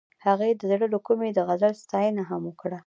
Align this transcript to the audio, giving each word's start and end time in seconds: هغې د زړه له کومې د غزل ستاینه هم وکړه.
هغې 0.25 0.49
د 0.59 0.61
زړه 0.71 0.87
له 0.93 0.99
کومې 1.07 1.29
د 1.33 1.39
غزل 1.47 1.73
ستاینه 1.83 2.23
هم 2.29 2.41
وکړه. 2.47 2.79